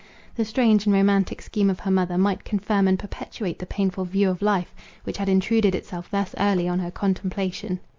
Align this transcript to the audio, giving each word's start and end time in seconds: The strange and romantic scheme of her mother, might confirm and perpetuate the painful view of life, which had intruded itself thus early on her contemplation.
The 0.33 0.45
strange 0.45 0.87
and 0.87 0.95
romantic 0.95 1.43
scheme 1.43 1.69
of 1.69 1.81
her 1.81 1.91
mother, 1.91 2.17
might 2.17 2.43
confirm 2.43 2.87
and 2.87 2.97
perpetuate 2.97 3.59
the 3.59 3.67
painful 3.67 4.03
view 4.05 4.31
of 4.31 4.41
life, 4.41 4.73
which 5.03 5.19
had 5.19 5.29
intruded 5.29 5.75
itself 5.75 6.09
thus 6.09 6.33
early 6.39 6.67
on 6.67 6.79
her 6.79 6.89
contemplation. 6.89 7.79